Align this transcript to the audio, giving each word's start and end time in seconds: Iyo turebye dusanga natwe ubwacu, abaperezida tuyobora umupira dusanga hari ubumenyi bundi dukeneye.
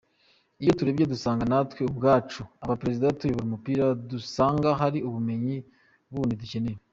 Iyo 0.61 0.71
turebye 0.77 1.05
dusanga 1.13 1.43
natwe 1.51 1.81
ubwacu, 1.91 2.41
abaperezida 2.63 3.15
tuyobora 3.17 3.47
umupira 3.47 3.85
dusanga 4.11 4.67
hari 4.81 4.99
ubumenyi 5.07 5.55
bundi 6.13 6.35
dukeneye. 6.41 6.79